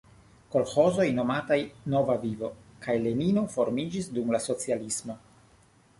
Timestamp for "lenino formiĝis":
3.05-4.11